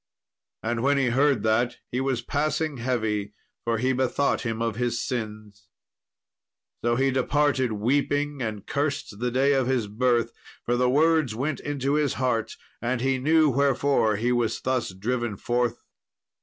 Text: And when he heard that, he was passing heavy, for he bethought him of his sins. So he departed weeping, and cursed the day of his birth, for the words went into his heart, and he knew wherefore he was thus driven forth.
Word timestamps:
And 0.63 0.81
when 0.81 0.97
he 0.97 1.09
heard 1.09 1.43
that, 1.43 1.77
he 1.91 2.01
was 2.01 2.23
passing 2.23 2.77
heavy, 2.77 3.33
for 3.63 3.77
he 3.77 3.93
bethought 3.93 4.41
him 4.41 4.59
of 4.59 4.75
his 4.75 4.99
sins. 4.99 5.67
So 6.83 6.95
he 6.95 7.11
departed 7.11 7.73
weeping, 7.73 8.41
and 8.41 8.65
cursed 8.65 9.19
the 9.19 9.29
day 9.29 9.53
of 9.53 9.67
his 9.67 9.85
birth, 9.85 10.33
for 10.65 10.75
the 10.75 10.89
words 10.89 11.35
went 11.35 11.59
into 11.59 11.93
his 11.93 12.15
heart, 12.15 12.57
and 12.81 12.99
he 12.99 13.19
knew 13.19 13.51
wherefore 13.51 14.15
he 14.15 14.31
was 14.31 14.59
thus 14.61 14.91
driven 14.91 15.37
forth. 15.37 15.83